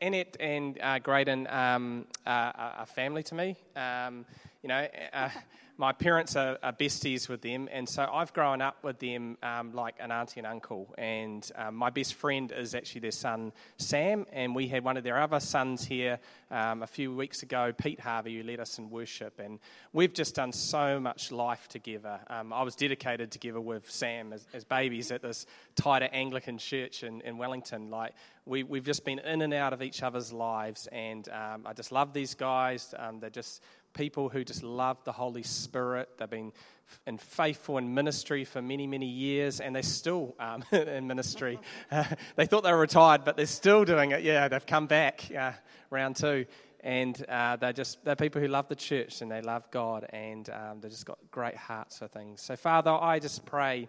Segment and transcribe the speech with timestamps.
[0.00, 3.56] Annette and uh, Graydon um, are, are family to me.
[3.76, 4.24] Um,
[4.64, 5.28] you know, uh,
[5.76, 9.74] my parents are, are, besties with them, and so I've grown up with them um,
[9.74, 10.94] like an auntie and uncle.
[10.96, 15.04] And um, my best friend is actually their son Sam, and we had one of
[15.04, 16.18] their other sons here
[16.50, 19.58] um, a few weeks ago, Pete Harvey, who led us in worship, and
[19.92, 22.20] we've just done so much life together.
[22.30, 25.44] Um, I was dedicated together with Sam as, as babies at this
[25.74, 27.90] tighter Anglican church in, in Wellington.
[27.90, 28.14] Like
[28.46, 31.92] we, we've just been in and out of each other's lives, and um, I just
[31.92, 32.94] love these guys.
[32.98, 33.60] Um, they're just
[33.94, 36.08] people who just love the Holy Spirit.
[36.18, 36.52] They've been
[37.06, 41.58] in faithful in ministry for many, many years, and they're still um, in ministry.
[41.90, 42.04] Uh,
[42.36, 44.22] they thought they were retired, but they're still doing it.
[44.22, 45.52] Yeah, they've come back uh,
[45.90, 46.44] round two.
[46.80, 50.50] And uh, they're just they're people who love the church and they love God and
[50.50, 52.42] um, they've just got great hearts for things.
[52.42, 53.88] So Father, I just pray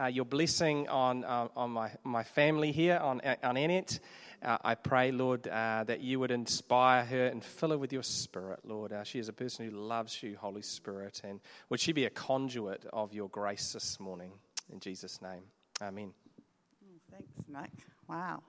[0.00, 3.98] uh, your blessing on uh, on my my family here on on Annette.
[4.46, 8.04] Uh, I pray, Lord, uh, that you would inspire her and fill her with your
[8.04, 8.92] spirit, Lord.
[8.92, 12.10] Uh, she is a person who loves you, Holy Spirit, and would she be a
[12.10, 14.30] conduit of your grace this morning?
[14.72, 15.42] In Jesus' name,
[15.82, 16.12] Amen.
[16.84, 17.72] Mm, thanks, Nick.
[18.08, 18.44] Wow.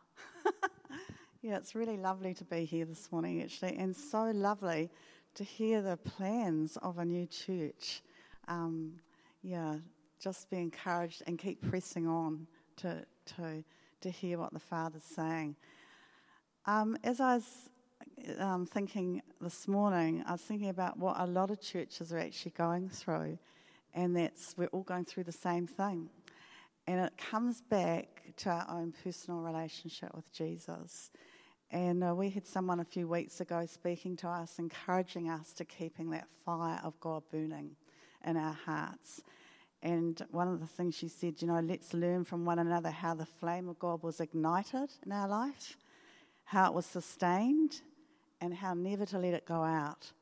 [1.42, 4.92] yeah, it's really lovely to be here this morning, actually, and so lovely
[5.34, 8.04] to hear the plans of a new church.
[8.48, 8.94] Um,
[9.42, 9.78] yeah,
[10.20, 12.46] just be encouraged and keep pressing on
[12.78, 13.04] to
[13.36, 13.64] to
[14.02, 15.56] to hear what the Father's saying.
[16.70, 17.70] Um, as I was
[18.40, 22.52] um, thinking this morning, I was thinking about what a lot of churches are actually
[22.58, 23.40] going through,
[23.94, 26.10] and that's we're all going through the same thing.
[26.86, 31.10] And it comes back to our own personal relationship with Jesus.
[31.72, 35.64] And uh, we had someone a few weeks ago speaking to us, encouraging us to
[35.64, 37.78] keeping that fire of God burning
[38.26, 39.22] in our hearts.
[39.82, 43.14] And one of the things she said, you know, let's learn from one another how
[43.14, 45.78] the flame of God was ignited in our life
[46.48, 47.82] how it was sustained,
[48.40, 50.14] and how never to let it go out.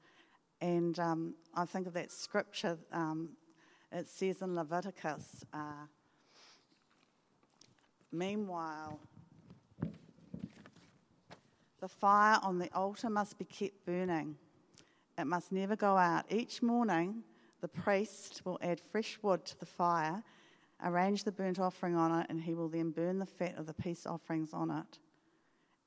[0.59, 3.29] And um, I think of that scripture, um,
[3.91, 5.85] it says in Leviticus, uh,
[8.11, 9.00] meanwhile,
[11.79, 14.35] the fire on the altar must be kept burning.
[15.19, 16.25] It must never go out.
[16.31, 17.21] Each morning,
[17.61, 20.23] the priest will add fresh wood to the fire,
[20.83, 23.75] arrange the burnt offering on it, and he will then burn the fat of the
[23.75, 24.97] peace offerings on it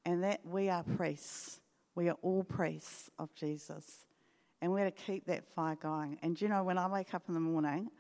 [0.09, 1.61] and that we are priests.
[1.95, 4.07] We are all priests of Jesus.
[4.63, 6.19] And we're to keep that fire going.
[6.23, 7.91] And you know, when I wake up in the morning,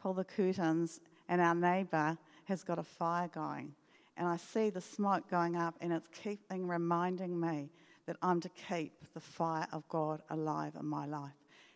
[0.00, 3.74] pull the curtains, and our neighbour has got a fire going.
[4.16, 7.68] And I see the smoke going up, and it's keeping reminding me
[8.06, 11.32] that I'm to keep the fire of God alive in my life.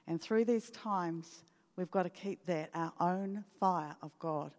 [0.06, 1.42] And through these times,
[1.74, 4.52] we've got to keep that, our own fire of God,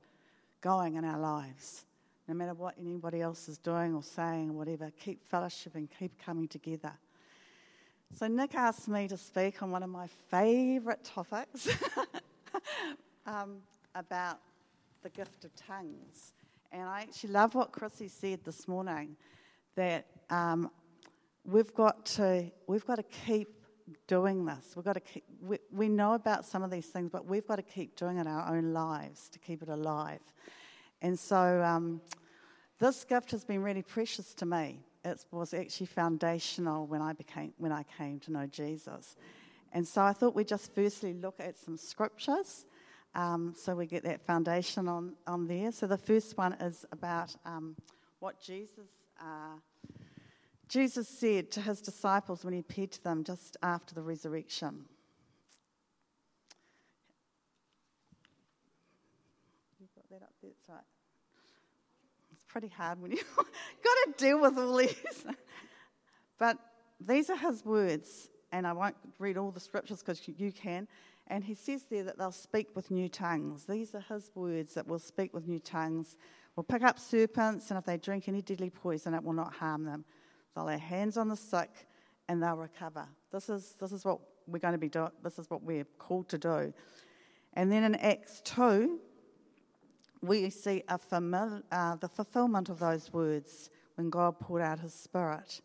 [0.60, 1.86] going in our lives
[2.28, 6.48] no matter what anybody else is doing or saying or whatever, keep fellowshipping, keep coming
[6.48, 6.94] together.
[8.14, 11.68] So, Nick asked me to speak on one of my favourite topics
[13.26, 13.58] um,
[13.94, 14.40] about
[15.04, 16.34] the gift of tongues.
[16.72, 19.16] And I actually love what Chrissy said this morning
[19.76, 20.72] that um,
[21.44, 23.50] we've, got to, we've got to keep
[24.08, 24.74] doing this.
[24.76, 27.58] We've got to keep, we, we know about some of these things, but we've got
[27.58, 30.22] to keep doing it in our own lives to keep it alive.
[31.02, 32.02] And so um,
[32.80, 34.80] this gift has been really precious to me.
[35.04, 39.16] It was actually foundational when I became when I came to know Jesus.
[39.72, 42.66] And so I thought we'd just firstly look at some scriptures
[43.14, 45.72] um, so we get that foundation on, on there.
[45.72, 47.76] So the first one is about um,
[48.20, 48.88] what Jesus,
[49.20, 49.58] uh,
[50.68, 54.86] Jesus said to his disciples when he appeared to them just after the resurrection.
[60.20, 60.52] that up there.
[60.52, 60.84] That's right.
[62.32, 65.26] It's pretty hard when you've got to deal with all these.
[66.40, 66.58] but
[67.06, 70.88] these are his words, and I won't read all the scriptures because you can.
[71.28, 73.66] And he says there that they'll speak with new tongues.
[73.66, 76.16] These are his words that will speak with new tongues.
[76.56, 79.84] Will pick up serpents, and if they drink any deadly poison, it will not harm
[79.84, 80.06] them.
[80.56, 81.88] They'll lay hands on the sick,
[82.30, 83.06] and they'll recover.
[83.34, 85.12] This is this is what we're going to be doing.
[85.22, 86.74] This is what we're called to do.
[87.52, 89.02] And then in Acts two,
[90.28, 95.62] we see famil- uh, the fulfillment of those words when God poured out his spirit.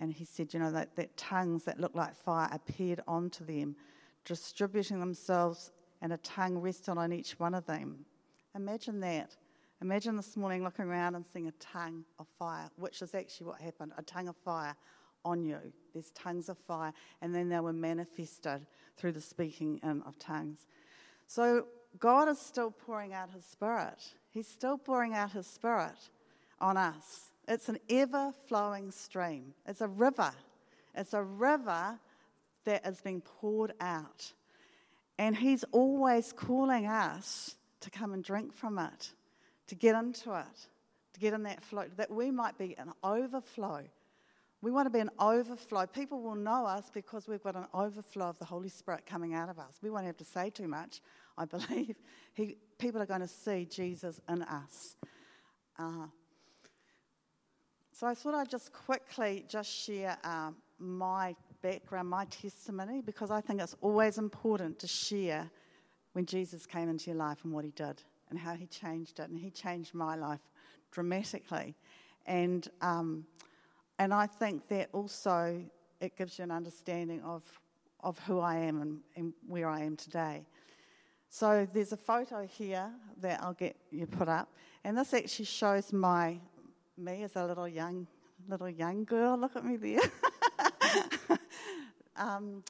[0.00, 3.76] And he said, you know, that, that tongues that looked like fire appeared onto them,
[4.24, 5.70] distributing themselves,
[6.00, 8.04] and a tongue rested on each one of them.
[8.54, 9.36] Imagine that.
[9.80, 13.60] Imagine this morning looking around and seeing a tongue of fire, which is actually what
[13.60, 14.76] happened a tongue of fire
[15.24, 15.58] on you.
[15.92, 20.66] There's tongues of fire, and then they were manifested through the speaking of tongues.
[21.26, 21.66] So
[21.98, 24.14] God is still pouring out His Spirit.
[24.30, 26.10] He's still pouring out His Spirit
[26.60, 29.54] on us It's an ever flowing stream.
[29.66, 30.32] It's a river.
[30.94, 31.98] It's a river
[32.64, 34.32] that is being poured out.
[35.18, 39.12] And He's always calling us to come and drink from it,
[39.66, 40.68] to get into it,
[41.14, 43.82] to get in that flow, that we might be an overflow.
[44.62, 45.86] We want to be an overflow.
[45.86, 49.48] People will know us because we've got an overflow of the Holy Spirit coming out
[49.48, 49.80] of us.
[49.82, 51.00] We won't have to say too much,
[51.36, 51.96] I believe.
[52.34, 54.96] He, people are going to see Jesus in us.
[55.78, 56.06] Uh,
[57.92, 63.40] so I thought I'd just quickly just share um, my background, my testimony, because I
[63.40, 65.50] think it's always important to share
[66.12, 69.28] when Jesus came into your life and what he did and how he changed it.
[69.28, 70.40] And he changed my life
[70.90, 71.74] dramatically.
[72.26, 73.24] And, um,
[73.98, 75.62] and I think that also
[76.00, 77.42] it gives you an understanding of,
[78.00, 80.44] of who I am and, and where I am today.
[81.34, 82.90] So there's a photo here
[83.22, 84.50] that I'll get you put up,
[84.84, 86.38] and this actually shows my
[86.98, 88.06] me as a little young
[88.46, 89.38] little young girl.
[89.38, 90.00] Look at me there.
[92.16, 92.62] um,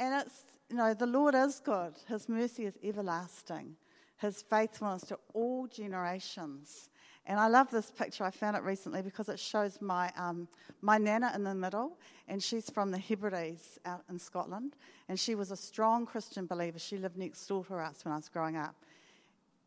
[0.00, 1.92] and it's, you know, the Lord is good.
[2.08, 3.76] His mercy is everlasting.
[4.16, 6.90] His faithfulness to all generations.
[7.30, 8.24] And I love this picture.
[8.24, 10.48] I found it recently because it shows my, um,
[10.82, 11.96] my nana in the middle,
[12.26, 14.74] and she's from the Hebrides out in Scotland.
[15.08, 16.80] And she was a strong Christian believer.
[16.80, 18.74] She lived next door to us when I was growing up.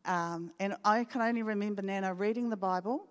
[0.04, 3.06] Um, and I can only remember Nana reading the Bible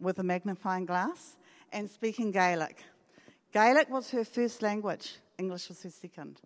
[0.00, 1.36] with a magnifying glass
[1.70, 2.82] and speaking Gaelic.
[3.52, 6.40] Gaelic was her first language, English was her second.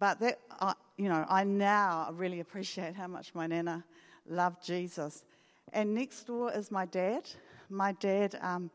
[0.00, 3.84] But that, uh, you know, I now really appreciate how much my nana
[4.28, 5.24] loved Jesus.
[5.72, 7.28] And next door is my dad.
[7.68, 8.70] My dad um,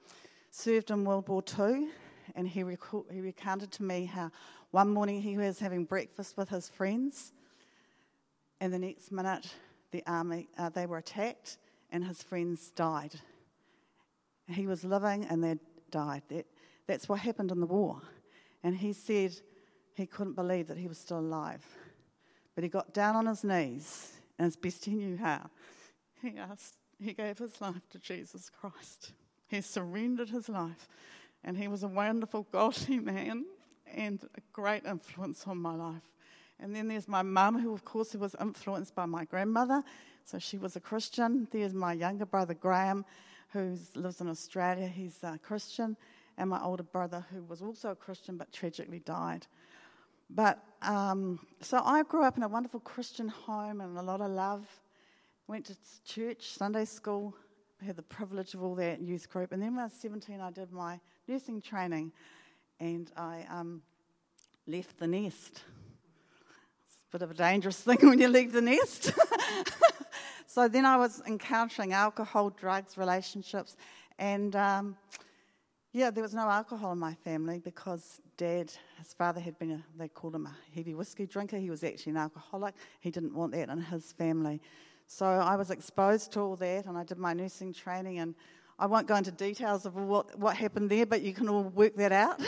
[0.49, 1.89] served in World War II,
[2.35, 2.63] and he,
[3.11, 4.31] he recounted to me how
[4.71, 7.33] one morning he was having breakfast with his friends,
[8.61, 9.53] and the next minute
[9.91, 11.57] the army uh, they were attacked,
[11.91, 13.19] and his friends died.
[14.47, 15.55] He was living, and they
[15.91, 16.23] died.
[16.29, 16.45] That,
[16.87, 18.01] that's what happened in the war.
[18.63, 19.33] And he said
[19.95, 21.65] he couldn't believe that he was still alive.
[22.53, 25.49] But he got down on his knees, and as best he knew how,
[26.21, 29.11] he asked, he gave his life to Jesus Christ.
[29.47, 30.87] He surrendered his life,
[31.43, 33.45] and he was a wonderful, godly man
[33.93, 36.11] and a great influence on my life.
[36.59, 39.83] And then there's my mum, who, of course, was influenced by my grandmother,
[40.23, 41.47] so she was a Christian.
[41.51, 43.05] There's my younger brother, Graham,
[43.49, 44.87] who lives in Australia.
[44.87, 45.95] He's a Christian
[46.37, 49.47] and my older brother, who was also a Christian but tragically died.
[50.29, 54.31] But um, so I grew up in a wonderful Christian home and a lot of
[54.31, 54.67] love.
[55.47, 57.35] Went to church, Sunday school,
[57.85, 59.51] had the privilege of all that youth group.
[59.51, 62.11] And then when I was 17, I did my nursing training
[62.79, 63.83] and I um,
[64.65, 65.63] left the nest.
[66.87, 69.13] It's a bit of a dangerous thing when you leave the nest.
[70.47, 73.75] so then I was encountering alcohol, drugs, relationships,
[74.17, 74.97] and um,
[75.93, 79.83] yeah, there was no alcohol in my family because dad, his father had been, a,
[79.95, 81.59] they called him a heavy whiskey drinker.
[81.59, 82.73] He was actually an alcoholic.
[82.99, 84.59] He didn't want that in his family.
[85.07, 88.35] So I was exposed to all that and I did my nursing training and
[88.77, 91.95] I won't go into details of what, what happened there, but you can all work
[91.95, 92.41] that out.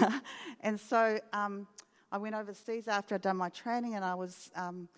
[0.60, 1.66] and so um,
[2.10, 4.88] I went overseas after I'd done my training and I was um,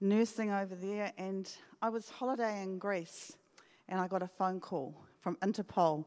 [0.00, 1.50] nursing over there and
[1.80, 3.36] I was holidaying in Greece
[3.88, 6.04] and I got a phone call from Interpol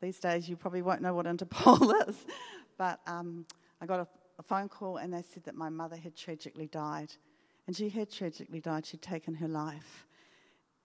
[0.00, 2.26] these days, you probably won't know what Interpol is,
[2.78, 3.46] but um,
[3.80, 4.06] I got a,
[4.38, 7.12] a phone call and they said that my mother had tragically died.
[7.70, 10.04] And she had tragically died, she'd taken her life.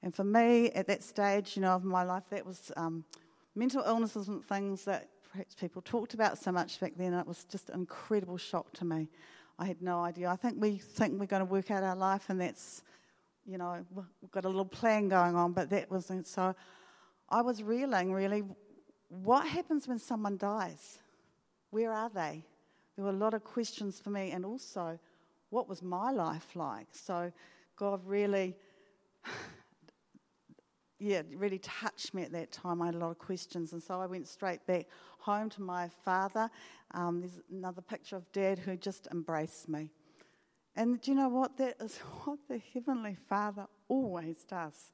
[0.03, 3.03] And for me, at that stage, you know, of my life, that was um,
[3.55, 7.15] mental illnesses and things that perhaps people talked about so much back then.
[7.15, 9.09] It was just an incredible shock to me.
[9.57, 10.29] I had no idea.
[10.29, 12.83] I think we think we're going to work out our life, and that's,
[13.47, 16.27] you know, we've got a little plan going on, but that wasn't.
[16.27, 16.53] So
[17.29, 18.43] I was reeling, really,
[19.09, 20.99] what happens when someone dies?
[21.71, 22.45] Where are they?
[22.95, 24.99] There were a lot of questions for me, and also,
[25.55, 26.87] what was my life like?
[26.91, 27.31] So,
[27.77, 28.57] God really,
[30.99, 32.81] yeah, really touched me at that time.
[32.81, 34.87] I had a lot of questions, and so I went straight back
[35.19, 36.49] home to my father.
[36.91, 39.91] Um, there's another picture of dad who just embraced me.
[40.75, 41.55] And do you know what?
[41.55, 44.91] That is what the Heavenly Father always does.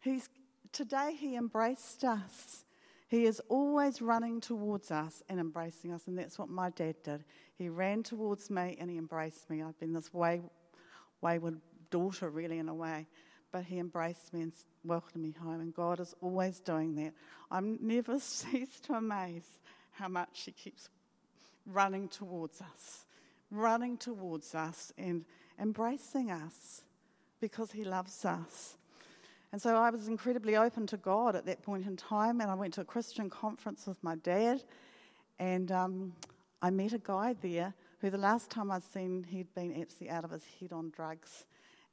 [0.00, 0.28] He's,
[0.72, 2.64] today, He embraced us.
[3.12, 7.24] He is always running towards us and embracing us, and that's what my dad did.
[7.58, 9.62] He ran towards me and he embraced me.
[9.62, 10.40] I've been this way,
[11.20, 13.06] wayward daughter, really, in a way,
[13.52, 14.52] but he embraced me and
[14.82, 17.12] welcomed me home, and God is always doing that.
[17.50, 19.58] I'm never ceased to amaze
[19.90, 20.88] how much He keeps
[21.66, 23.04] running towards us,
[23.50, 25.26] running towards us and
[25.60, 26.80] embracing us
[27.42, 28.78] because He loves us.
[29.52, 32.54] And so I was incredibly open to God at that point in time, and I
[32.54, 34.62] went to a Christian conference with my dad,
[35.38, 36.14] and um,
[36.62, 40.24] I met a guy there who the last time I'd seen, he'd been absolutely out
[40.24, 41.44] of his head on drugs,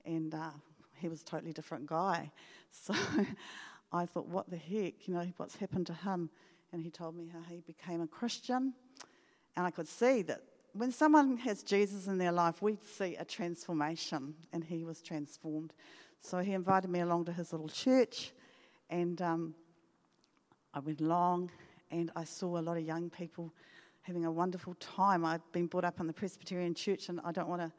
[0.06, 0.52] and uh,
[0.96, 2.32] he was a totally different guy.
[2.72, 2.94] So
[3.92, 6.30] I thought, what the heck, you know, what's happened to him?
[6.72, 8.76] And he told me how he became a Christian,
[9.58, 13.26] and I could see that when someone has Jesus in their life, we see a
[13.26, 15.74] transformation, and he was transformed.
[16.22, 18.34] So he invited me along to his little church,
[18.90, 19.56] and um,
[20.74, 21.52] I went along,
[21.92, 23.54] and I saw a lot of young people
[24.02, 25.26] having a wonderful time.
[25.26, 27.72] I'd been brought up in the Presbyterian church, and I don't want to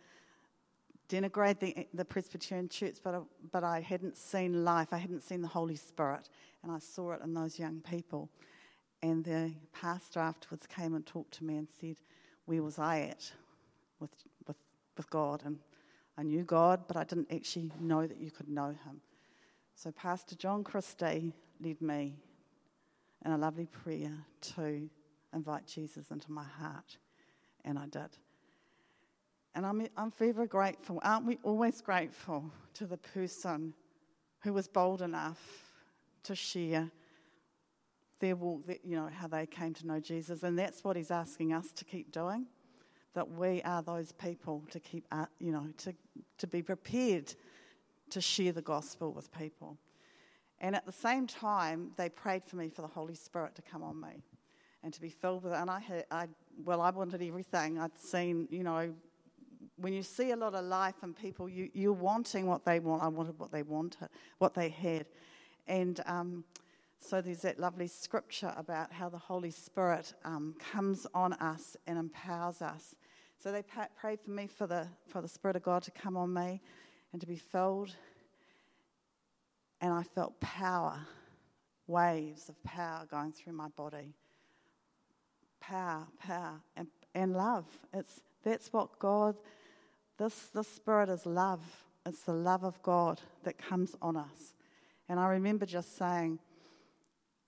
[1.09, 3.21] denigrate the, the Presbyterian church, but I,
[3.51, 4.89] but I hadn't seen life.
[4.93, 6.29] I hadn't seen the Holy Spirit,
[6.63, 8.31] and I saw it in those young people.
[9.03, 11.97] And the pastor afterwards came and talked to me and said,
[12.45, 13.33] "Where was I at
[13.99, 14.11] with
[14.47, 14.57] with
[14.97, 15.59] with God?" And
[16.21, 19.01] I knew God, but I didn't actually know that you could know Him.
[19.75, 21.33] So Pastor John Christie
[21.65, 22.15] led me
[23.25, 24.13] in a lovely prayer
[24.55, 24.91] to
[25.35, 26.99] invite Jesus into my heart,
[27.65, 28.19] and I did.
[29.55, 31.01] And I'm, I'm very grateful.
[31.03, 33.73] Aren't we always grateful to the person
[34.41, 35.41] who was bold enough
[36.25, 36.91] to share
[38.19, 40.43] their walk, you know, how they came to know Jesus?
[40.43, 42.45] And that's what he's asking us to keep doing.
[43.15, 45.95] That we are those people to keep, uh, you know, to,
[46.39, 47.35] to be prepared
[48.11, 49.77] to share the gospel with people.
[50.61, 53.83] And at the same time, they prayed for me for the Holy Spirit to come
[53.83, 54.23] on me
[54.83, 55.57] and to be filled with it.
[55.57, 56.27] And I had, I,
[56.65, 57.79] well, I wanted everything.
[57.79, 58.93] I'd seen, you know,
[59.77, 63.03] when you see a lot of life and people, you, you're wanting what they want.
[63.03, 65.07] I wanted what they wanted, what they had.
[65.67, 66.45] And um,
[67.01, 71.99] so there's that lovely scripture about how the Holy Spirit um, comes on us and
[71.99, 72.95] empowers us.
[73.43, 73.65] So they
[73.99, 76.61] prayed for me for the, for the Spirit of God to come on me
[77.13, 77.97] and to be filled.
[79.81, 81.01] And I felt power,
[81.87, 84.15] waves of power going through my body.
[85.59, 87.65] Power, power, and, and love.
[87.95, 89.37] It's, that's what God
[90.21, 91.63] this, this spirit is love.
[92.05, 94.55] It's the love of God that comes on us.
[95.09, 96.39] And I remember just saying,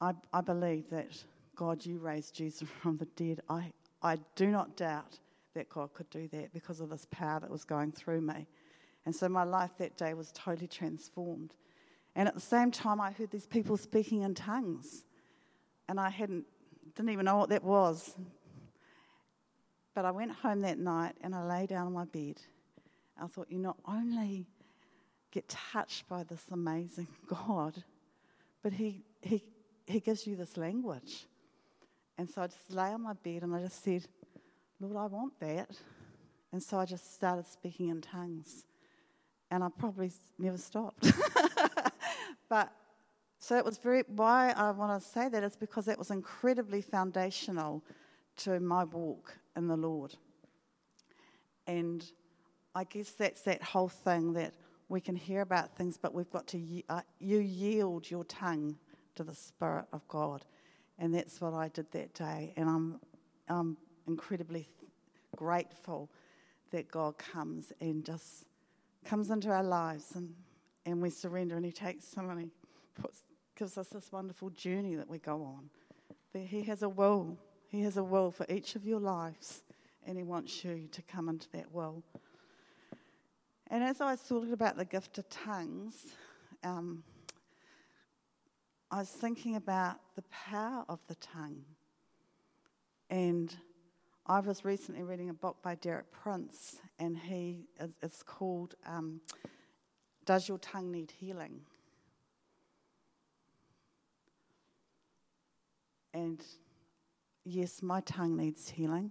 [0.03, 1.09] I, I believe that
[1.55, 3.41] God, you raised Jesus from the dead.
[3.49, 5.19] I, I do not doubt
[5.55, 8.47] that God could do that because of this power that was going through me.
[9.05, 11.55] And so my life that day was totally transformed.
[12.15, 15.05] And at the same time, I heard these people speaking in tongues.
[15.89, 16.45] And I hadn't,
[16.95, 18.15] didn't even know what that was.
[19.95, 22.41] But I went home that night and I lay down on my bed
[23.21, 24.47] I thought, you not only
[25.31, 27.83] get touched by this amazing God,
[28.63, 29.45] but he, he,
[29.93, 31.27] he gives you this language.
[32.19, 34.07] And so I just lay on my bed and I just said,
[34.81, 35.71] Lord, I want that.
[36.53, 38.67] And so I just started speaking in tongues.
[39.51, 41.13] And I probably never stopped.
[42.49, 42.73] but
[43.39, 46.81] so it was very, why I want to say that is because it was incredibly
[46.81, 47.83] foundational
[48.39, 50.15] to my walk in the Lord.
[51.67, 52.05] And
[52.75, 54.55] I guess that's that whole thing that
[54.89, 58.77] we can hear about things, but we've got to, uh, you yield your tongue
[59.17, 60.45] to the Spirit of God.
[60.99, 62.53] And that's what I did that day.
[62.57, 63.01] And I'm,
[63.49, 63.77] I'm
[64.07, 64.69] incredibly
[65.37, 66.11] grateful
[66.71, 68.47] that God comes and just
[69.05, 70.33] comes into our lives and,
[70.87, 72.51] and we surrender and He takes and He
[73.01, 73.25] puts,
[73.57, 75.71] gives us this wonderful journey that we go on.
[76.33, 77.37] That He has a will.
[77.69, 79.63] He has a will for each of your lives
[80.07, 82.03] and He wants you to come into that will.
[83.69, 85.95] And as I was talking about the gift of tongues,
[86.63, 87.03] um,
[88.93, 91.65] I was thinking about the power of the tongue.
[93.09, 93.57] And
[94.27, 97.65] I was recently reading a book by Derek Prince, and he
[98.03, 99.23] it's called um,
[100.27, 101.63] "Does Your Tongue Need Healing?"
[106.13, 106.45] And
[107.47, 109.11] yes, my tongue needs healing.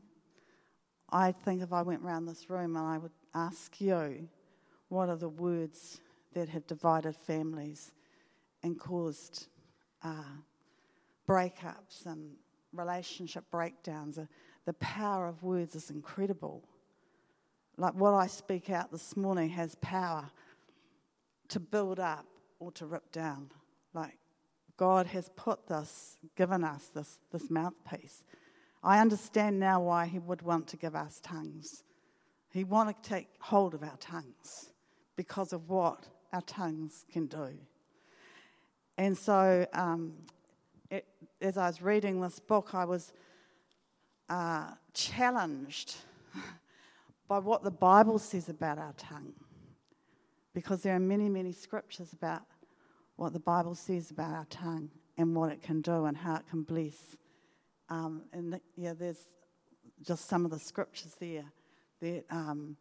[1.09, 4.29] I think if I went around this room and I would ask you,
[4.89, 5.99] what are the words
[6.33, 7.91] that have divided families
[8.61, 9.47] and caused
[10.03, 10.23] uh,
[11.27, 12.31] breakups and
[12.73, 14.17] relationship breakdowns?
[14.17, 14.25] Uh,
[14.65, 16.63] the power of words is incredible.
[17.77, 20.29] Like what I speak out this morning has power
[21.49, 22.25] to build up
[22.59, 23.49] or to rip down.
[23.93, 24.17] Like
[24.77, 28.23] God has put this, given us this, this mouthpiece.
[28.83, 31.83] I understand now why He would want to give us tongues.
[32.51, 34.71] He want to take hold of our tongues
[35.15, 37.49] because of what our tongues can do.
[38.97, 40.13] And so, um,
[40.89, 41.07] it,
[41.41, 43.13] as I was reading this book, I was
[44.29, 45.95] uh, challenged
[47.27, 49.33] by what the Bible says about our tongue.
[50.53, 52.41] Because there are many, many scriptures about
[53.15, 56.43] what the Bible says about our tongue and what it can do and how it
[56.49, 57.15] can bless.
[57.89, 59.27] Um, and the, yeah, there's
[60.01, 61.45] just some of the scriptures there
[62.01, 62.75] that um,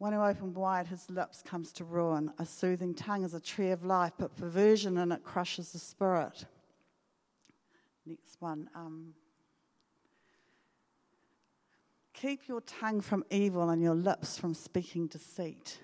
[0.00, 2.32] one who opened wide his lips comes to ruin.
[2.38, 6.46] A soothing tongue is a tree of life, but perversion in it crushes the spirit.
[8.06, 8.70] Next one.
[8.74, 9.12] Um,
[12.14, 15.78] keep your tongue from evil and your lips from speaking deceit.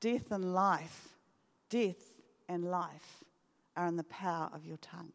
[0.00, 1.10] Death and life,
[1.68, 2.10] death
[2.48, 3.22] and life
[3.76, 5.12] are in the power of your tongue.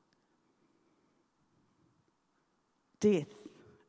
[2.99, 3.33] Death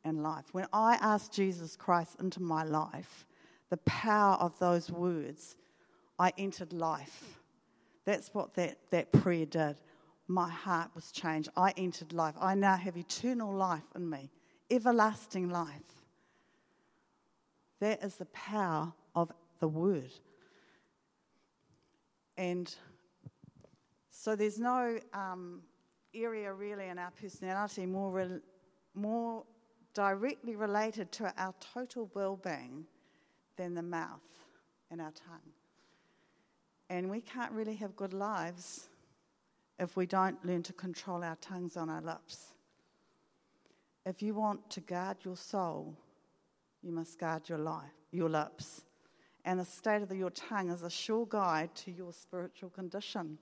[0.08, 0.46] and life.
[0.52, 3.26] When I asked Jesus Christ into my life,
[3.70, 5.56] the power of those words,
[6.18, 7.40] I entered life.
[8.04, 9.76] That's what that, that prayer did.
[10.26, 11.48] My heart was changed.
[11.56, 12.34] I entered life.
[12.40, 14.30] I now have eternal life in me,
[14.70, 15.82] everlasting life.
[17.80, 20.10] That is the power of the word.
[22.36, 22.74] And
[24.10, 25.62] so there's no um,
[26.14, 28.40] area really in our personality more, re-
[28.94, 29.44] more
[29.98, 32.84] directly related to our total well being
[33.56, 34.20] than the mouth
[34.92, 35.52] and our tongue.
[36.88, 38.90] And we can't really have good lives
[39.80, 42.54] if we don't learn to control our tongues on our lips.
[44.06, 45.96] If you want to guard your soul,
[46.80, 48.82] you must guard your life, your lips.
[49.44, 53.36] And the state of your tongue is a sure guide to your spiritual condition.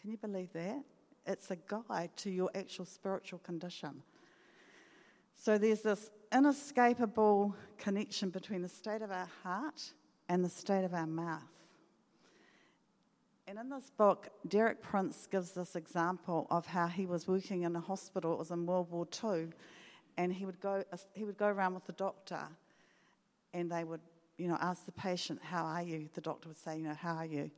[0.00, 0.84] Can you believe that?
[1.26, 4.00] It's a guide to your actual spiritual condition.
[5.44, 9.92] So there's this inescapable connection between the state of our heart
[10.28, 11.42] and the state of our mouth.
[13.48, 17.74] And in this book, Derek Prince gives this example of how he was working in
[17.74, 18.34] a hospital.
[18.34, 19.48] It was in World War II,
[20.16, 22.46] and he would go he would go around with the doctor,
[23.52, 24.00] and they would
[24.38, 27.16] you know ask the patient, "How are you?" The doctor would say, "You know, how
[27.16, 27.50] are you?"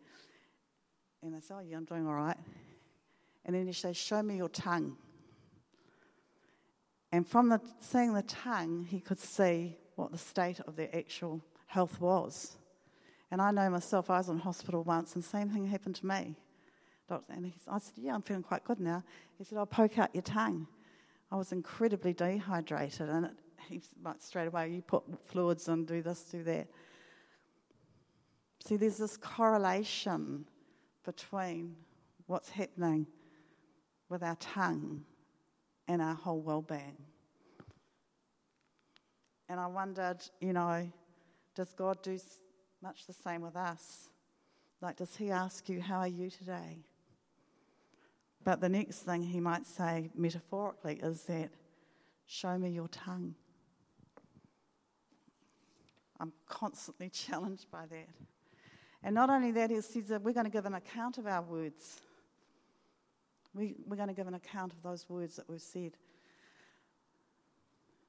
[1.22, 2.38] And they say, "Oh, yeah, I'm doing all right."
[3.44, 4.96] And then he says, "Show me your tongue."
[7.14, 11.40] And from the, seeing the tongue, he could see what the state of their actual
[11.66, 12.56] health was.
[13.30, 16.06] And I know myself, I was in hospital once, and the same thing happened to
[16.06, 16.34] me.
[17.28, 19.04] And he, I said, Yeah, I'm feeling quite good now.
[19.38, 20.66] He said, I'll poke out your tongue.
[21.30, 23.32] I was incredibly dehydrated, and it,
[23.68, 26.66] he like straight away, you put fluids on, do this, do that.
[28.66, 30.46] See, there's this correlation
[31.04, 31.76] between
[32.26, 33.06] what's happening
[34.08, 35.04] with our tongue
[35.88, 36.96] and our whole well being.
[39.48, 40.90] And I wondered, you know,
[41.54, 42.18] does God do
[42.82, 44.08] much the same with us?
[44.80, 46.84] Like, does He ask you, How are you today?
[48.42, 51.50] But the next thing He might say metaphorically is that,
[52.26, 53.34] Show me your tongue.
[56.18, 58.08] I'm constantly challenged by that.
[59.02, 61.42] And not only that, He says that we're going to give an account of our
[61.42, 62.00] words.
[63.54, 65.96] We, we're going to give an account of those words that we've said.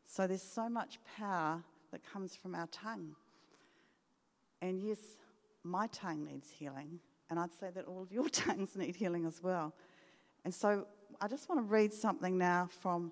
[0.05, 3.15] So there's so much power that comes from our tongue.
[4.61, 4.99] And yes,
[5.63, 9.41] my tongue needs healing, and I'd say that all of your tongues need healing as
[9.43, 9.73] well.
[10.43, 10.87] And so
[11.21, 13.11] I just want to read something now from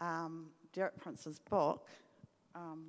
[0.00, 1.86] um, Derek Prince's book.
[2.54, 2.88] Um,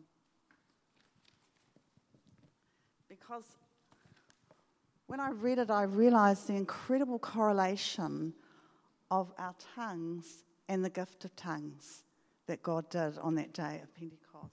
[3.08, 3.44] because
[5.08, 8.34] when I read it, I realized the incredible correlation
[9.14, 12.02] of our tongues and the gift of tongues
[12.48, 14.50] that God did on that day of Pentecost.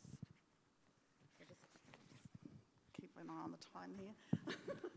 [2.93, 4.55] keep an eye on the time here.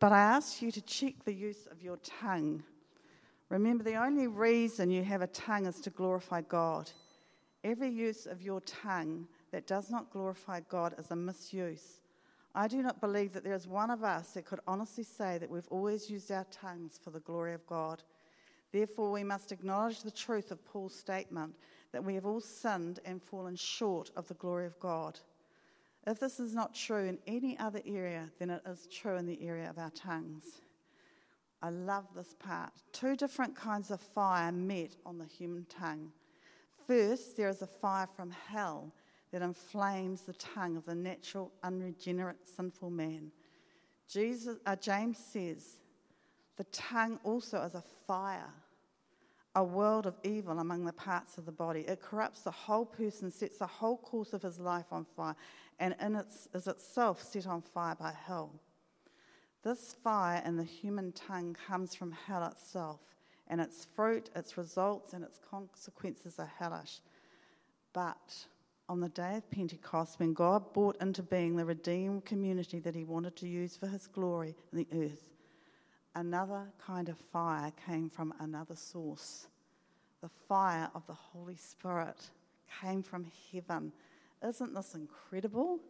[0.00, 2.62] but I ask you to check the use of your tongue.
[3.48, 6.90] Remember, the only reason you have a tongue is to glorify God.
[7.64, 12.00] Every use of your tongue that does not glorify God is a misuse.
[12.58, 15.48] I do not believe that there is one of us that could honestly say that
[15.48, 18.02] we've always used our tongues for the glory of God.
[18.72, 21.54] Therefore, we must acknowledge the truth of Paul's statement
[21.92, 25.20] that we have all sinned and fallen short of the glory of God.
[26.04, 29.40] If this is not true in any other area, then it is true in the
[29.40, 30.60] area of our tongues.
[31.62, 32.72] I love this part.
[32.92, 36.10] Two different kinds of fire met on the human tongue.
[36.88, 38.92] First, there is a fire from hell
[39.30, 43.30] that inflames the tongue of the natural, unregenerate, sinful man.
[44.08, 45.76] Jesus, uh, James says,
[46.56, 48.52] the tongue also is a fire,
[49.54, 51.80] a world of evil among the parts of the body.
[51.80, 55.36] It corrupts the whole person, sets the whole course of his life on fire,
[55.78, 58.50] and in its, is itself set on fire by hell.
[59.62, 63.00] This fire in the human tongue comes from hell itself,
[63.46, 67.00] and its fruit, its results, and its consequences are hellish.
[67.92, 68.46] But
[68.88, 73.04] on the day of Pentecost when God brought into being the redeemed community that he
[73.04, 75.30] wanted to use for his glory in the earth,
[76.14, 79.48] another kind of fire came from another source.
[80.22, 82.30] The fire of the Holy Spirit
[82.80, 83.92] came from heaven.
[84.46, 85.80] Isn't this incredible?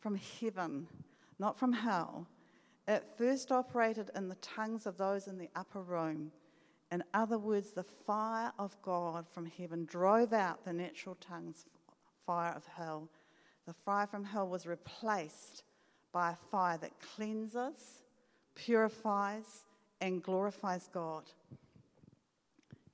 [0.00, 0.86] From heaven,
[1.38, 2.26] not from hell.
[2.88, 6.32] It first operated in the tongues of those in the upper room.
[6.90, 11.66] In other words, the fire of God from heaven drove out the natural tongues
[12.30, 13.08] fire of hell.
[13.66, 15.64] The fire from hell was replaced
[16.12, 18.04] by a fire that cleanses,
[18.54, 19.64] purifies,
[20.00, 21.24] and glorifies God.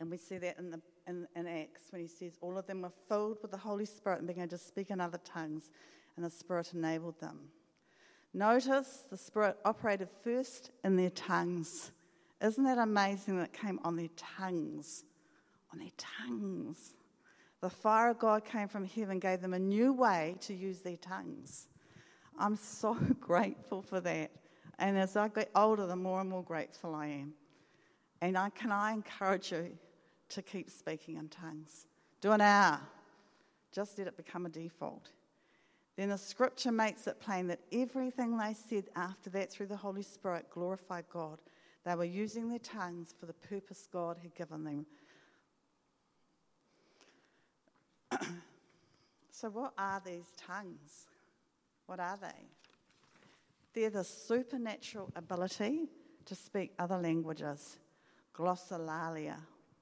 [0.01, 2.81] And we see that in, the, in, in Acts when he says, All of them
[2.81, 5.70] were filled with the Holy Spirit and began to speak in other tongues,
[6.16, 7.38] and the Spirit enabled them.
[8.33, 11.90] Notice the Spirit operated first in their tongues.
[12.42, 15.05] Isn't that amazing that it came on their tongues?
[15.75, 16.94] On their tongues.
[17.66, 20.98] The fire of God came from heaven, gave them a new way to use their
[20.98, 21.66] tongues.
[22.38, 24.31] I'm so grateful for that.
[24.79, 27.35] And as I get older, the more and more grateful I am.
[28.20, 29.76] And I, can I encourage you
[30.29, 31.88] to keep speaking in tongues?
[32.20, 32.79] Do an hour.
[33.72, 35.11] Just let it become a default.
[35.96, 40.02] Then the scripture makes it plain that everything they said after that through the Holy
[40.02, 41.40] Spirit glorified God.
[41.85, 44.87] They were using their tongues for the purpose God had given them
[49.37, 51.09] so, what are these tongues?
[51.85, 52.49] What are they?
[53.75, 55.90] They're the supernatural ability
[56.25, 57.77] to speak other languages,
[58.35, 59.37] glossolalia.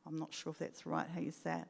[0.08, 1.68] I'm not sure if that's right how you say it.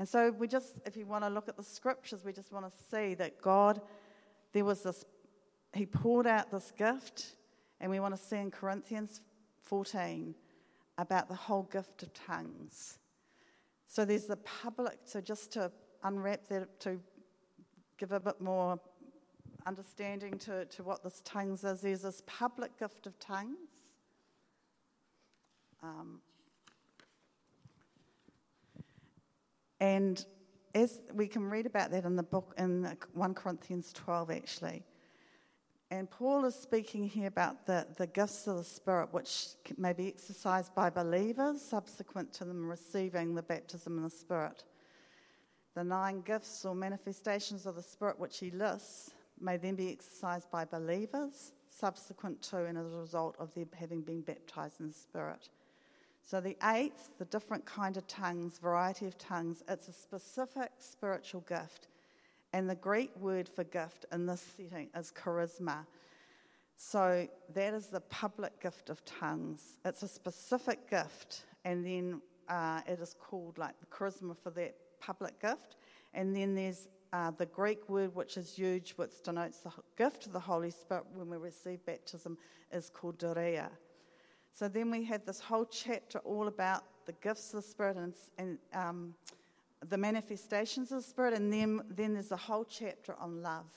[0.00, 2.66] And so, we just, if you want to look at the scriptures, we just want
[2.66, 3.80] to see that God,
[4.52, 5.04] there was this,
[5.74, 7.36] He poured out this gift,
[7.80, 9.20] and we want to see in Corinthians
[9.60, 10.34] 14
[10.98, 12.98] about the whole gift of tongues.
[13.86, 15.70] So there's the public, so just to
[16.02, 17.00] unwrap that, to
[18.02, 18.80] give a bit more
[19.64, 23.68] understanding to, to what this tongues is, there's this public gift of tongues.
[25.84, 26.18] Um,
[29.78, 30.24] and
[30.74, 34.82] as we can read about that in the book in 1 Corinthians 12, actually.
[35.92, 40.08] And Paul is speaking here about the, the gifts of the Spirit, which may be
[40.08, 44.64] exercised by believers subsequent to them receiving the baptism in the Spirit.
[45.74, 50.50] The nine gifts or manifestations of the Spirit which he lists may then be exercised
[50.50, 54.94] by believers subsequent to and as a result of them having been baptized in the
[54.94, 55.48] Spirit.
[56.22, 61.40] So the eighth, the different kind of tongues, variety of tongues, it's a specific spiritual
[61.48, 61.88] gift
[62.52, 65.86] and the Greek word for gift in this setting is charisma.
[66.76, 69.78] So that is the public gift of tongues.
[69.84, 74.74] It's a specific gift, and then uh, it is called like the charisma for that
[75.02, 75.76] public gift.
[76.14, 80.32] And then there's uh, the Greek word which is huge, which denotes the gift of
[80.32, 82.38] the Holy Spirit when we receive baptism,
[82.72, 83.68] is called dorea.
[84.54, 88.14] So then we have this whole chapter all about the gifts of the Spirit and,
[88.38, 89.14] and um,
[89.88, 93.70] the manifestations of the Spirit, and then, then there's a whole chapter on love.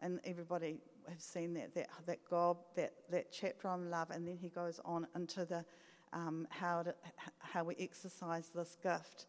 [0.00, 4.36] And everybody has seen that, that, that God, that, that chapter on love, and then
[4.36, 5.64] he goes on into the,
[6.12, 6.94] um, how, to,
[7.38, 9.26] how we exercise this gift.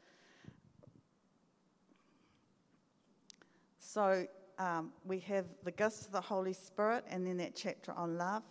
[3.93, 4.25] So
[4.57, 8.43] um, we have the gifts of the Holy Spirit, and then that chapter on love.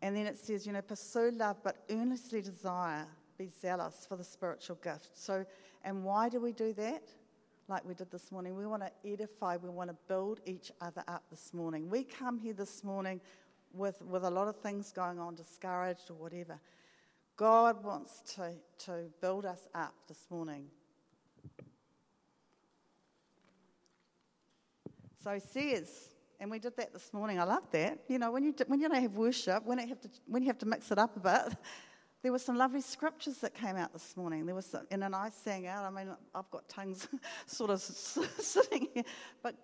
[0.00, 3.06] And then it says, you know, pursue love, but earnestly desire
[3.36, 5.10] be zealous for the spiritual gift.
[5.12, 5.44] So,
[5.84, 7.02] and why do we do that?
[7.68, 11.04] Like we did this morning, we want to edify, we want to build each other
[11.06, 11.90] up this morning.
[11.90, 13.20] We come here this morning
[13.74, 16.58] with, with a lot of things going on, discouraged or whatever.
[17.36, 18.52] God wants to,
[18.86, 20.66] to build us up this morning.
[25.22, 26.08] So says,
[26.40, 27.38] and we did that this morning.
[27.38, 28.00] I love that.
[28.08, 30.58] You know, when you, when you don't have worship, when, have to, when you have
[30.58, 31.56] to mix it up a bit,
[32.22, 34.46] there were some lovely scriptures that came out this morning.
[34.46, 35.84] There was, some, and then I sang out.
[35.84, 37.06] I mean, I've got tongues
[37.46, 39.04] sort of sitting here,
[39.42, 39.54] but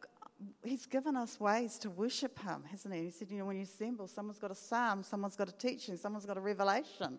[0.63, 3.05] He's given us ways to worship Him, hasn't He?
[3.07, 5.97] He said, you know, when you assemble, someone's got a psalm, someone's got a teaching,
[5.97, 7.19] someone's got a revelation,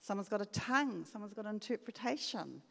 [0.00, 2.62] someone's got a tongue, someone's got an interpretation.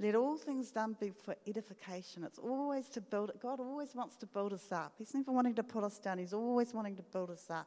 [0.00, 2.22] Let all things done be for edification.
[2.22, 3.40] It's always to build it.
[3.40, 4.92] God always wants to build us up.
[4.96, 6.18] He's never wanting to put us down.
[6.18, 7.66] He's always wanting to build us up.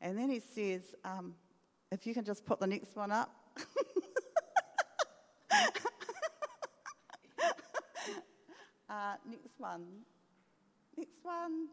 [0.00, 1.34] And then he says, um,
[1.92, 3.30] if you can just put the next one up.
[8.88, 9.84] uh, next one.
[10.96, 11.68] Next one.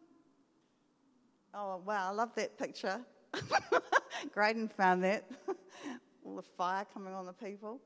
[1.54, 3.00] Oh, wow, I love that picture.
[4.34, 5.30] Graydon found that.
[6.26, 7.80] All the fire coming on the people.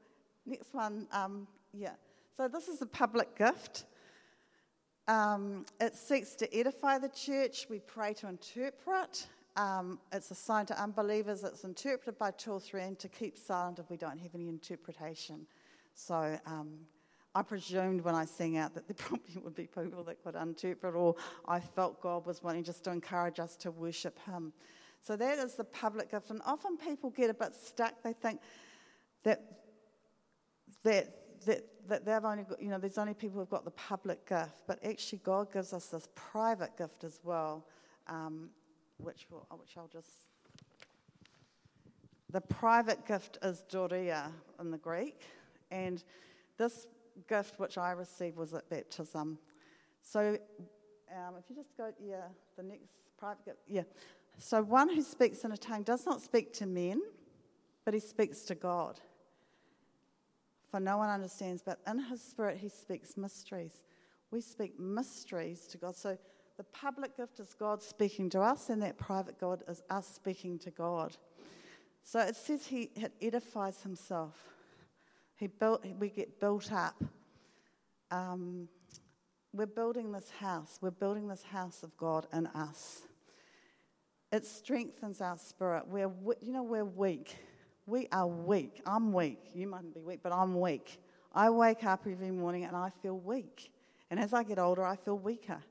[0.46, 1.92] Next one, um, yeah.
[2.38, 3.86] So this is a public gift.
[5.08, 7.66] Um, it seeks to edify the church.
[7.68, 9.26] We pray to interpret.
[9.56, 11.44] Um, it's a sign to unbelievers.
[11.44, 14.50] It's interpreted by two or three and to keep silent if we don't have any
[14.50, 15.48] interpretation.
[15.96, 16.78] So um,
[17.34, 20.94] I presumed when I sang out that there probably would be people that could interpret,
[20.94, 21.16] or
[21.48, 24.54] I felt God was wanting just to encourage us to worship Him.
[25.02, 26.30] So that is the public gift.
[26.30, 28.04] And often people get a bit stuck.
[28.04, 28.42] They think
[29.24, 29.42] that,
[30.84, 34.28] that, that, that they've only got, you know, there's only people who've got the public
[34.28, 34.64] gift.
[34.68, 37.66] But actually, God gives us this private gift as well,
[38.08, 38.50] um,
[38.98, 40.10] which, will, which I'll just.
[42.30, 44.30] The private gift is dorea
[44.60, 45.22] in the Greek.
[45.72, 46.04] And
[46.58, 46.86] this
[47.28, 49.40] gift which I received was at baptism.
[50.02, 50.38] So
[51.12, 53.84] um, if you just go, yeah, the next private gift, yeah.
[54.40, 57.02] So, one who speaks in a tongue does not speak to men,
[57.86, 59.00] but he speaks to God.
[60.70, 63.84] For no one understands, but in his spirit he speaks mysteries.
[64.32, 65.96] We speak mysteries to God.
[65.96, 66.18] So,
[66.58, 70.58] the public gift is God speaking to us, and that private God is us speaking
[70.60, 71.16] to God.
[72.08, 72.90] So it says he
[73.22, 74.34] edifies himself.
[75.36, 77.04] He built, we get built up.
[78.10, 78.70] Um,
[79.52, 80.80] we're building this house.
[80.82, 83.02] We're building this house of God in us.
[84.32, 85.90] It strengthens our spirit.
[85.90, 86.10] We're,
[86.42, 87.36] you know, we're weak.
[87.88, 88.82] We are weak.
[88.86, 89.40] I'm weak.
[89.54, 91.00] You mightn't be weak, but I'm weak.
[91.34, 93.72] I wake up every morning and I feel weak.
[94.12, 95.64] And as I get older, I feel weaker.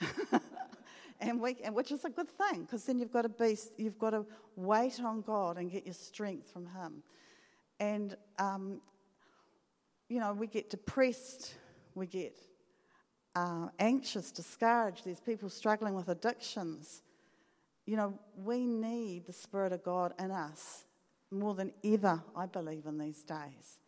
[1.20, 3.98] and weak, and which is a good thing because then you've got to be, you've
[3.98, 7.02] got to wait on God and get your strength from Him.
[7.80, 8.80] And um,
[10.08, 11.54] you know, we get depressed,
[11.96, 12.36] we get
[13.34, 15.04] uh, anxious, discouraged.
[15.04, 17.02] There's people struggling with addictions.
[17.84, 20.84] You know, we need the Spirit of God in us
[21.38, 23.78] more than ever, I believe, in these days.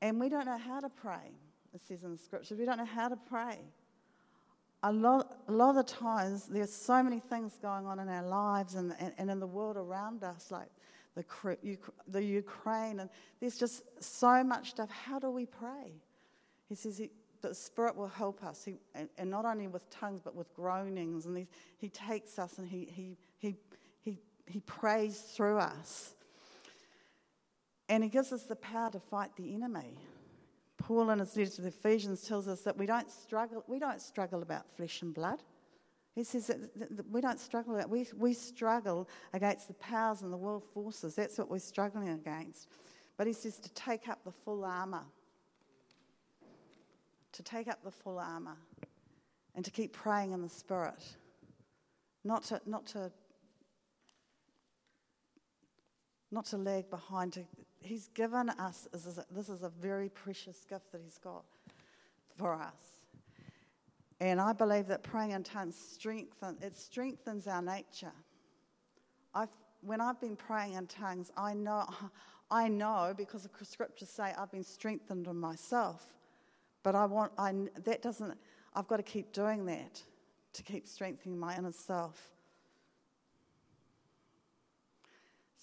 [0.00, 1.32] And we don't know how to pray,
[1.74, 2.58] it says in the scriptures.
[2.58, 3.58] We don't know how to pray.
[4.82, 8.26] A lot, a lot of the times, there's so many things going on in our
[8.26, 10.68] lives and, and, and in the world around us, like
[11.14, 11.24] the,
[12.08, 13.08] the Ukraine, and
[13.40, 14.90] there's just so much stuff.
[14.90, 16.02] How do we pray?
[16.68, 20.20] He says he, the Spirit will help us, he, and, and, not only with tongues,
[20.24, 21.26] but with groanings.
[21.26, 21.46] And he,
[21.78, 23.56] he takes us and he, he, he,
[24.00, 26.14] he, he prays through us.
[27.88, 29.98] And he gives us the power to fight the enemy.
[30.78, 34.00] Paul in his letter to the Ephesians tells us that we don't struggle, we don't
[34.00, 35.42] struggle about flesh and blood.
[36.14, 40.64] He says that we don't struggle, we, we struggle against the powers and the world
[40.72, 41.14] forces.
[41.14, 42.68] That's what we're struggling against.
[43.16, 45.04] But he says to take up the full armour
[47.34, 48.56] to take up the full armour
[49.54, 51.16] and to keep praying in the Spirit.
[52.22, 53.12] Not to, not to,
[56.30, 57.44] not to lag behind.
[57.80, 58.88] He's given us,
[59.30, 61.44] this is a very precious gift that He's got
[62.36, 62.94] for us.
[64.20, 68.12] And I believe that praying in tongues strengthens, it strengthens our nature.
[69.34, 69.48] I've,
[69.80, 71.86] when I've been praying in tongues, I know,
[72.50, 76.06] I know because the scriptures say I've been strengthened in myself.
[76.82, 77.52] But I want, I,
[77.84, 78.34] that doesn't,
[78.74, 80.02] I've got to keep doing that
[80.52, 82.33] to keep strengthening my inner self.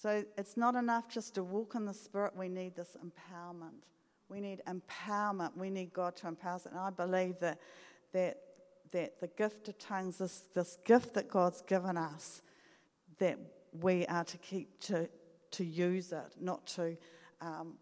[0.02, 3.84] So it's not enough just to walk in the Spirit, we need this empowerment.
[4.28, 5.56] We need empowerment.
[5.56, 6.66] We need God to empower us.
[6.66, 7.60] And I believe that,
[8.12, 8.38] that,
[8.90, 12.42] that the gift of tongues, this, this gift that God's given us,
[13.18, 13.38] that
[13.80, 15.08] we are to keep to,
[15.52, 16.96] to use it, not to.
[17.40, 17.74] Um,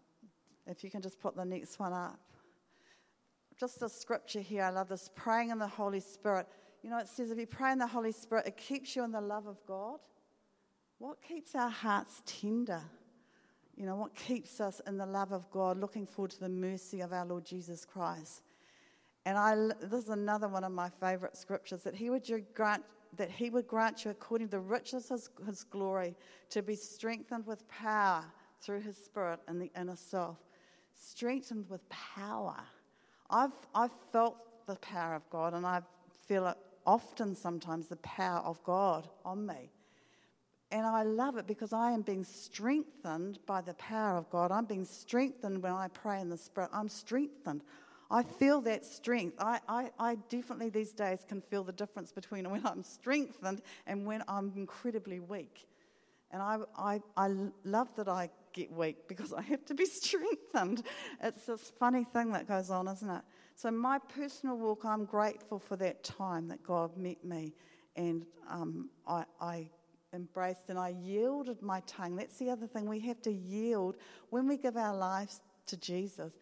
[0.67, 2.19] if you can just put the next one up
[3.59, 4.63] just a scripture here.
[4.63, 6.47] I love this praying in the Holy Spirit.
[6.81, 9.11] You know, it says if you pray in the Holy Spirit, it keeps you in
[9.11, 9.99] the love of God.
[11.01, 12.83] What keeps our hearts tender?
[13.75, 17.01] You know, what keeps us in the love of God, looking forward to the mercy
[17.01, 18.43] of our Lord Jesus Christ?
[19.25, 22.83] And I, this is another one of my favorite scriptures that He would grant
[23.17, 26.13] that He would grant you according to the riches of His, glory
[26.51, 28.23] to be strengthened with power
[28.61, 30.37] through His Spirit in the inner self,
[30.93, 32.57] strengthened with power.
[33.27, 34.37] I've, I've felt
[34.67, 35.81] the power of God, and I
[36.27, 39.71] feel it often sometimes the power of God on me.
[40.71, 44.51] And I love it because I am being strengthened by the power of God.
[44.51, 46.69] I'm being strengthened when I pray in the Spirit.
[46.73, 47.63] I'm strengthened.
[48.09, 49.35] I feel that strength.
[49.39, 54.05] I, I, I definitely these days can feel the difference between when I'm strengthened and
[54.05, 55.67] when I'm incredibly weak.
[56.31, 60.83] And I, I, I love that I get weak because I have to be strengthened.
[61.21, 63.21] It's this funny thing that goes on, isn't it?
[63.55, 67.53] So, my personal walk, I'm grateful for that time that God met me
[67.95, 69.69] and um, I, I
[70.13, 72.15] embraced and I yielded my tongue.
[72.15, 72.87] That's the other thing.
[72.87, 73.97] We have to yield.
[74.29, 76.33] When we give our lives to Jesus,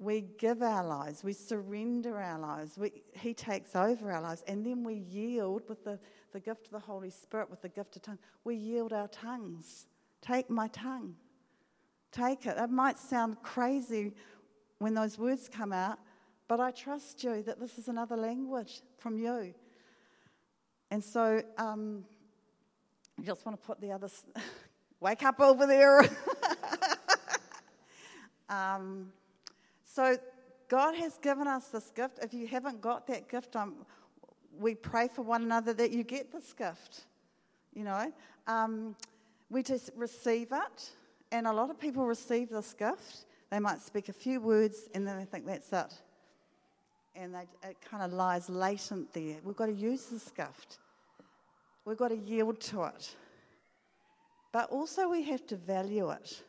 [0.00, 4.64] we give our lives, we surrender our lives, we, He takes over our lives, and
[4.64, 5.98] then we yield with the,
[6.32, 8.18] the gift of the Holy Spirit, with the gift of tongue.
[8.42, 9.86] We yield our tongues.
[10.22, 11.16] Take my tongue.
[12.12, 12.56] Take it.
[12.56, 14.14] That might sound crazy
[14.78, 15.98] when those words come out,
[16.48, 19.54] but I trust you that this is another language from you.
[20.90, 22.04] And so um,
[23.20, 24.24] I just want to put the others,
[25.00, 26.00] wake up over there.
[28.48, 29.12] um,
[29.84, 30.16] so
[30.68, 32.18] God has given us this gift.
[32.22, 33.74] If you haven't got that gift, um,
[34.58, 37.04] we pray for one another that you get this gift.
[37.74, 38.10] You know,
[38.46, 38.96] um,
[39.50, 40.90] we just receive it,
[41.30, 43.26] and a lot of people receive this gift.
[43.50, 45.94] They might speak a few words, and then they think that's it,
[47.14, 49.36] and they, it kind of lies latent there.
[49.44, 50.78] We've got to use this gift.
[51.84, 53.14] We've got to yield to it,
[54.52, 56.42] but also we have to value it.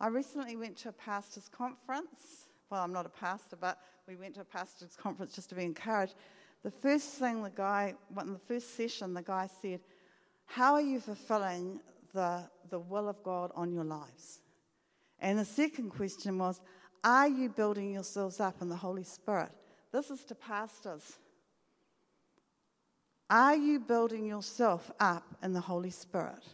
[0.00, 4.34] I recently went to a pastors' conference well, I'm not a pastor, but we went
[4.34, 6.14] to a pastor's conference just to be encouraged.
[6.62, 9.80] The first thing the guy, in the first session, the guy said,
[10.44, 11.80] How are you fulfilling
[12.12, 14.40] the, the will of God on your lives?
[15.20, 16.60] And the second question was,
[17.04, 19.50] Are you building yourselves up in the Holy Spirit?
[19.92, 21.16] This is to pastors.
[23.30, 26.44] Are you building yourself up in the Holy Spirit?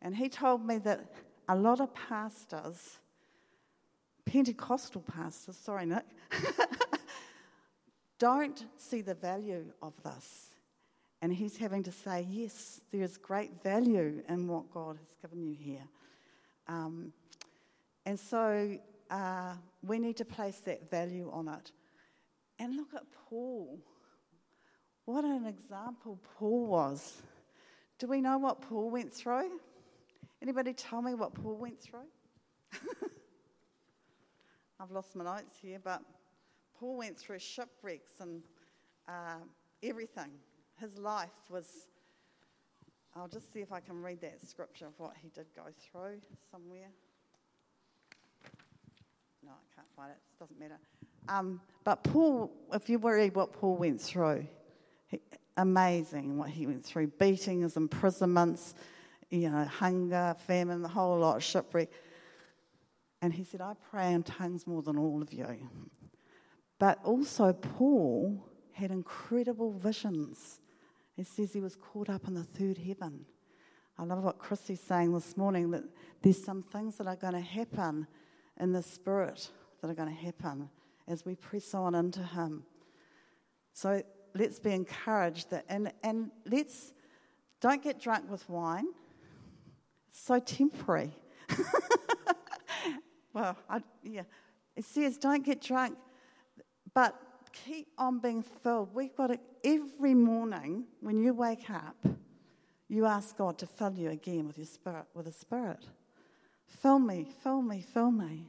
[0.00, 1.12] And he told me that
[1.48, 2.98] a lot of pastors
[4.24, 6.04] Pentecostal pastors, sorry, Nick,
[8.18, 10.54] don't see the value of this.
[11.20, 15.44] And he's having to say, yes, there is great value in what God has given
[15.44, 15.84] you here.
[16.66, 17.12] Um,
[18.06, 18.76] and so
[19.10, 21.70] uh, we need to place that value on it.
[22.58, 23.78] And look at Paul.
[25.04, 27.22] What an example Paul was.
[27.98, 29.60] Do we know what Paul went through?
[30.40, 32.06] Anybody tell me what Paul went through?
[34.80, 36.02] I've lost my notes here, but
[36.78, 38.42] Paul went through shipwrecks and
[39.08, 39.38] uh,
[39.82, 40.30] everything.
[40.80, 41.66] His life was.
[43.14, 46.18] I'll just see if I can read that scripture of what he did go through
[46.50, 46.88] somewhere.
[49.44, 50.16] No, I can't find it.
[50.16, 50.78] It doesn't matter.
[51.28, 54.46] Um, but Paul, if you read what Paul went through,
[55.56, 58.74] amazing what he went through beatings, imprisonments,
[59.30, 61.90] you know, hunger, famine, the whole lot, shipwreck.
[63.20, 65.68] And he said, I pray in tongues more than all of you.
[66.78, 70.60] But also, Paul had incredible visions.
[71.14, 73.26] He says he was caught up in the third heaven.
[73.98, 75.84] I love what Chrissy's saying this morning that
[76.22, 78.06] there's some things that are going to happen
[78.58, 80.70] in the spirit that are going to happen
[81.06, 82.64] as we press on into him.
[83.72, 84.02] So
[84.34, 86.92] let's be encouraged that, and, and let's
[87.60, 88.86] don't get drunk with wine.
[90.08, 91.12] It's so temporary.
[93.32, 94.22] Well, I, yeah.
[94.76, 95.96] It says, don't get drunk,
[96.94, 97.18] but
[97.52, 98.94] keep on being filled.
[98.94, 101.96] We've got to, every morning when you wake up,
[102.88, 105.84] you ask God to fill you again with your spirit, with a spirit.
[106.66, 108.48] Fill me, fill me, fill me.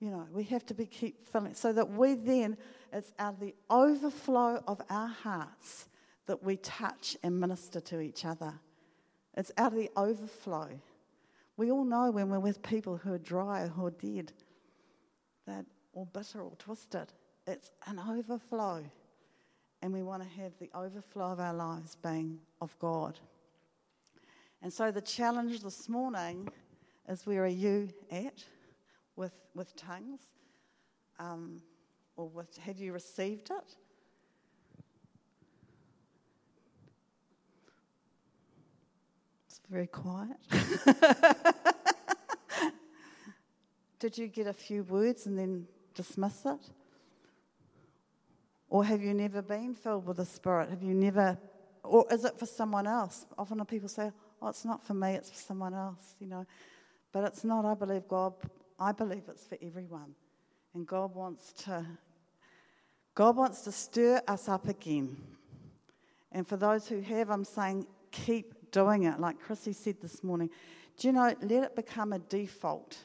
[0.00, 2.56] You know, we have to be keep filling so that we then,
[2.94, 5.88] it's out of the overflow of our hearts
[6.26, 8.54] that we touch and minister to each other.
[9.36, 10.68] It's out of the overflow.
[11.56, 14.32] We all know when we're with people who are dry or who are dead,
[15.46, 17.12] that or bitter or twisted.
[17.48, 18.84] It's an overflow.
[19.82, 23.18] And we want to have the overflow of our lives being of God.
[24.62, 26.48] And so the challenge this morning
[27.08, 28.44] is where are you at
[29.16, 30.20] with, with tongues?
[31.18, 31.60] Um,
[32.16, 33.76] or have you received it?
[39.46, 40.36] It's very quiet.
[43.98, 46.60] Did you get a few words and then dismiss it?
[48.68, 50.68] Or have you never been filled with the Spirit?
[50.70, 51.38] Have you never,
[51.82, 53.24] or is it for someone else?
[53.38, 54.10] Often people say,
[54.42, 56.44] oh, it's not for me, it's for someone else, you know.
[57.12, 58.34] But it's not, I believe God,
[58.78, 60.14] I believe it's for everyone.
[60.74, 61.86] And God wants to,
[63.14, 65.16] God wants to stir us up again.
[66.32, 70.50] And for those who have, I'm saying, keep doing it, like Chrissy said this morning.
[70.98, 72.98] Do you know, let it become a default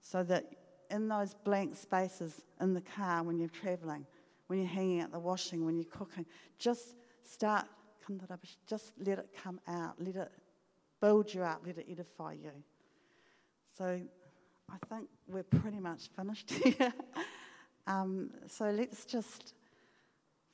[0.00, 0.44] so that
[0.90, 4.06] in those blank spaces in the car when you're traveling,
[4.46, 6.26] when you're hanging out the washing, when you're cooking,
[6.58, 7.66] just start,
[8.68, 10.30] just let it come out, let it
[11.00, 12.52] build you up, let it edify you.
[13.76, 14.00] So
[14.70, 16.92] I think we're pretty much finished here.
[17.86, 19.54] um, so let's just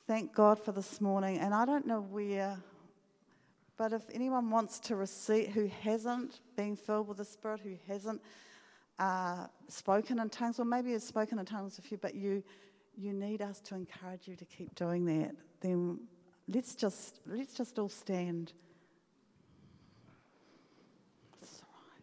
[0.07, 1.39] thank God for this morning.
[1.39, 2.59] And I don't know where
[3.81, 8.21] but if anyone wants to receive, who hasn't been filled with the Spirit, who hasn't
[8.99, 12.45] uh, spoken in tongues, or maybe you've spoken in tongues a few, but you,
[12.95, 15.99] you need us to encourage you to keep doing that, then
[16.47, 18.53] let's just, let's just all stand.